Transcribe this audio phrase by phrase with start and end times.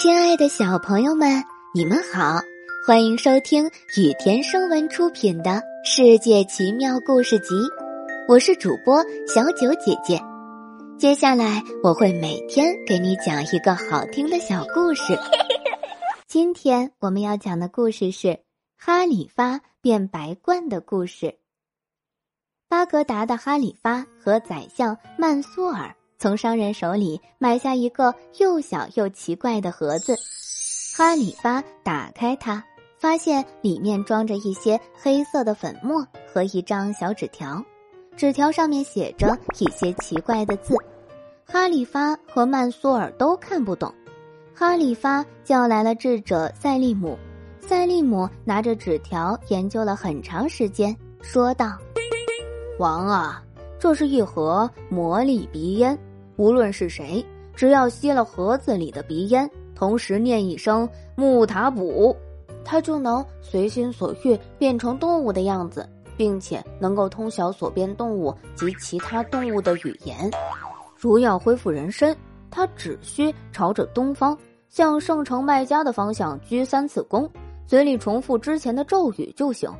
[0.00, 2.40] 亲爱的小朋友们，你们好，
[2.86, 3.66] 欢迎收听
[3.98, 5.50] 雨田声文出品的
[5.84, 7.54] 《世界奇妙故事集》，
[8.26, 10.18] 我是主播小九姐姐。
[10.98, 15.18] 接下来我会每天给你讲一个好听的小故事。
[16.26, 18.40] 今天我们要讲的故事是
[18.78, 21.36] 哈里发变白鹳的故事。
[22.70, 25.94] 巴格达的哈里发和宰相曼苏尔。
[26.20, 30.14] 从商人手里买下一个又小又奇怪的盒子，
[30.94, 32.62] 哈里发打开它，
[32.98, 37.64] 发现里面装着一些黑色的粉末和一张小纸条，
[38.18, 40.76] 纸条上面写着一些奇怪的字，
[41.46, 43.90] 哈里发和曼苏尔都看不懂。
[44.54, 47.18] 哈里发叫来了智者赛利姆，
[47.60, 51.78] 赛利姆拿着纸条研究了很长时间，说道
[52.78, 53.42] ：“王啊，
[53.78, 55.98] 这是一盒魔力鼻烟。”
[56.40, 57.22] 无论是谁，
[57.54, 62.16] 只要吸了盒子里的鼻烟，同时念一声“木塔卜”，
[62.64, 70.30] 他就能随心所欲变成动物的样子，并且能够通晓所变动物及其他动物的语言。
[70.96, 72.16] 如要恢复人身，
[72.50, 74.34] 他只需朝着东方，
[74.70, 77.28] 向圣城麦加的方向鞠三次躬，
[77.66, 79.70] 嘴里重复之前的咒语就行。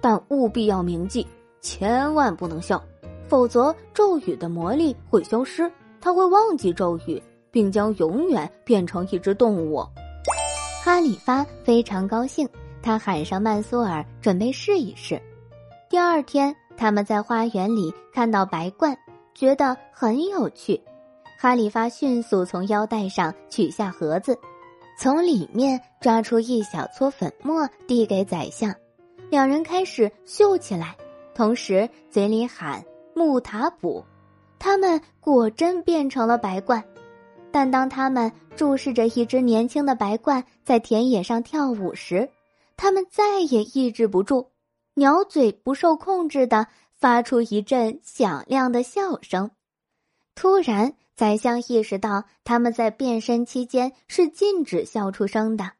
[0.00, 1.26] 但务必要铭记，
[1.60, 2.80] 千万不能笑，
[3.26, 5.68] 否则咒语的魔力会消失。
[6.04, 9.82] 他会忘记咒语，并将永远变成一只动物。
[10.84, 12.46] 哈里发非常高兴，
[12.82, 15.18] 他喊上曼苏尔，准备试一试。
[15.88, 18.94] 第二天，他们在花园里看到白鹳，
[19.34, 20.78] 觉得很有趣。
[21.38, 24.38] 哈里发迅速从腰带上取下盒子，
[24.98, 28.74] 从里面抓出一小撮粉末，递给宰相。
[29.30, 30.94] 两人开始嗅起来，
[31.34, 32.84] 同时嘴里喊
[33.16, 34.04] “木塔卜”。
[34.64, 36.82] 他们果真变成了白鹳，
[37.52, 42.30] 但当他们注视着一只年轻的白鹳在田野上跳舞时，
[42.74, 44.48] 他们再也抑制不住，
[44.94, 49.50] 鸟嘴不受控制的发出一阵响亮的笑声。
[50.34, 55.72] 突然，宰相意识到他们在变身期间是禁止笑出声的，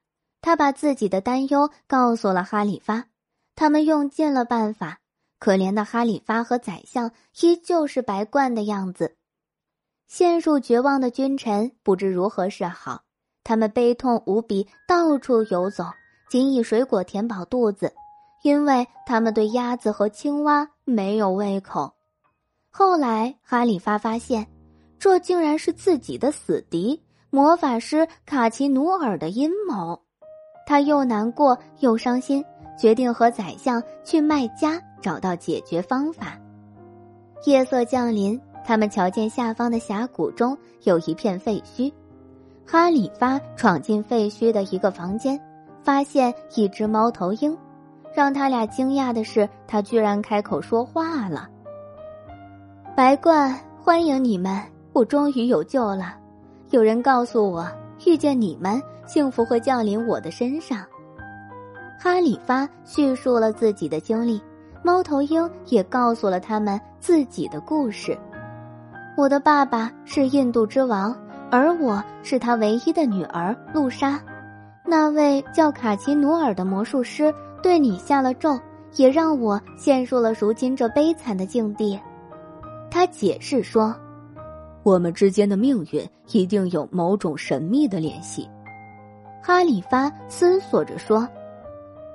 [0.42, 3.06] 他把自己的担忧告诉了哈里发，
[3.56, 5.00] 他们用尽了办法。
[5.38, 9.16] 可怜的哈里发和宰相依旧是白鹳的样子，
[10.06, 13.02] 陷入绝望的君臣不知如何是好。
[13.42, 15.84] 他们悲痛无比，到处游走，
[16.30, 17.92] 仅以水果填饱肚子，
[18.42, 21.92] 因为他们对鸭子和青蛙没有胃口。
[22.70, 24.46] 后来，哈里发发现，
[24.98, 30.00] 这竟然是自己的死敌魔法师卡奇努尔的阴谋。
[30.66, 32.42] 他又难过又伤心。
[32.78, 36.38] 决定和宰相去麦家找到解决方法。
[37.46, 41.92] 夜色降临，他们瞧见下方的峡谷中有一片废墟。
[42.66, 45.38] 哈里发闯进废墟的一个房间，
[45.82, 47.56] 发现一只猫头鹰。
[48.14, 51.48] 让他俩惊讶的是，他居然开口说话了
[52.96, 53.52] ：“白鹳，
[53.82, 54.62] 欢迎你们！
[54.92, 56.16] 我终于有救了。
[56.70, 57.68] 有人告诉我，
[58.06, 60.78] 遇见你们，幸福会降临我的身上。”
[62.04, 64.38] 哈里发叙述了自己的经历，
[64.82, 68.14] 猫头鹰也告诉了他们自己的故事。
[69.16, 71.16] 我的爸爸是印度之王，
[71.50, 74.20] 而我是他唯一的女儿露莎。
[74.84, 77.32] 那位叫卡奇努尔的魔术师
[77.62, 78.60] 对你下了咒，
[78.96, 81.98] 也让我陷入了如今这悲惨的境地。
[82.90, 83.96] 他解释说
[84.84, 88.46] ：“我们之间的命运一定有某种神秘的联系。”
[89.42, 91.26] 哈里发思索着说。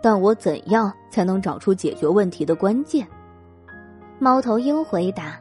[0.01, 3.07] 但我怎样才能找出解决问题的关键？
[4.17, 5.39] 猫头鹰回答：“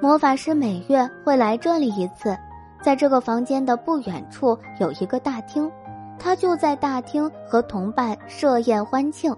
[0.00, 2.36] 魔法师每月会来这里一次，
[2.82, 5.70] 在这个房间的不远处有一个大厅，
[6.18, 9.34] 他就在大厅和同伴设宴欢庆。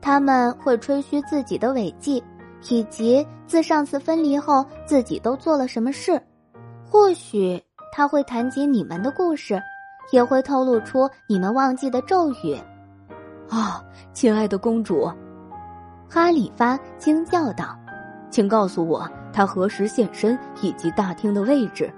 [0.00, 2.22] 他们会吹嘘自己的伟绩，
[2.68, 6.20] 以及自上次分离后自己都做了什么事。
[6.88, 7.62] 或许
[7.92, 9.62] 他会谈及你们的故事，
[10.10, 12.60] 也会透露出你们忘记的咒语。”
[13.52, 13.84] 啊，
[14.14, 15.12] 亲爱的公主，
[16.08, 17.78] 哈里发惊叫道
[18.32, 21.92] ：“请告诉我他何时现身以及大厅的位置。”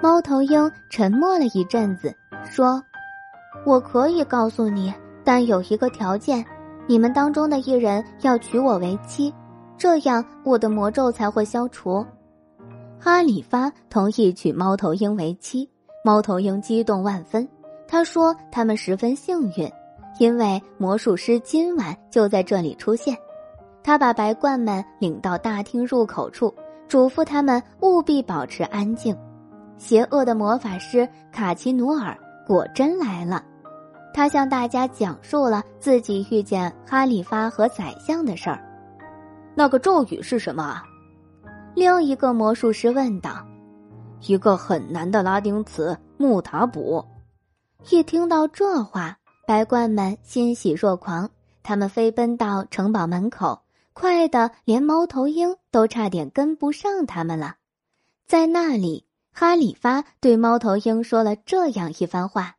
[0.00, 2.14] 猫头鹰沉默了一阵子，
[2.44, 2.80] 说
[3.66, 4.94] ：“我可以告诉你，
[5.24, 6.46] 但有一个条件，
[6.86, 9.34] 你们当中的一人要娶我为妻，
[9.76, 12.06] 这样我的魔咒才会消除。”
[13.00, 15.68] 哈里发同意娶猫头鹰为妻，
[16.04, 17.48] 猫头鹰激动万分，
[17.88, 19.68] 他说：“他们十分幸运。”
[20.18, 23.16] 因为魔术师今晚就在这里出现，
[23.82, 26.52] 他把白鹳们领到大厅入口处，
[26.88, 29.16] 嘱咐他们务必保持安静。
[29.76, 32.16] 邪恶的魔法师卡奇努尔
[32.46, 33.44] 果真来了。
[34.12, 38.58] 他向大家讲述了自己遇见哈里发和宰相的事儿。
[39.54, 40.82] 那个咒语是什么？
[41.74, 43.46] 另一个魔术师问道。
[44.26, 47.06] 一个很难的拉丁词“木塔卜”。
[47.90, 49.16] 一听到这话，
[49.48, 51.30] 白鹳们欣喜若狂，
[51.62, 53.62] 他们飞奔到城堡门口，
[53.94, 57.56] 快的连猫头鹰都差点跟不上他们了。
[58.26, 62.56] 在那里，哈里发对猫头鹰说了这样一番话。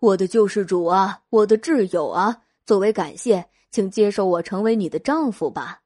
[0.00, 2.38] 我的救世主啊，我的挚友啊！
[2.64, 5.82] 作为感谢，请接受我成为你的丈夫吧。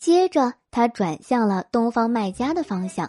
[0.00, 3.08] 接着，他转向了东方麦加的方向。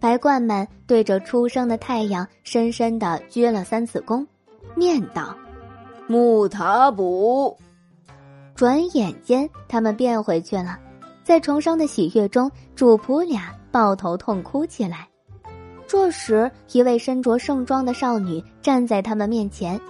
[0.00, 4.26] 白鹳们对着初升的太阳深深的鞠了三次躬，
[4.74, 5.36] 念道
[6.06, 7.56] ：“木塔卜。”
[8.54, 10.78] 转眼间，他们变回去了。
[11.22, 15.08] 在重生的喜悦中，主仆俩抱头痛哭起来。
[15.86, 19.80] 这时，一位身着盛装的少女站在他们面前，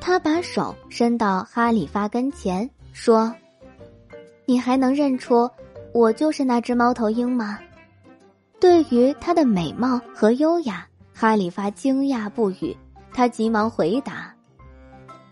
[0.00, 3.34] 她把手伸到哈里发跟前，说
[4.46, 5.48] ：“你还能认出
[5.92, 7.58] 我就是那只猫头鹰吗？”
[8.60, 12.76] 对于她的美貌和优雅，哈里发惊讶不语。
[13.12, 14.33] 他急忙回答：“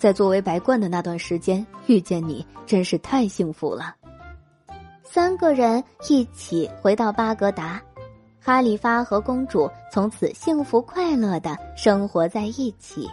[0.03, 3.95] 在作为白鹳的那段时间，遇见你真是太幸福了。”
[5.05, 7.81] 三个人一起回到巴格达。
[8.41, 13.09] 哈里发和公主从此幸福快乐的生活在一起。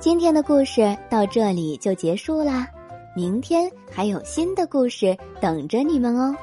[0.00, 2.66] 今天的故事到这里就结束啦，
[3.14, 6.34] 明天还有新的故事等着你们哦，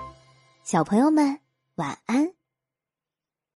[0.63, 1.35] 小朋友们
[1.73, 2.40] 晚安。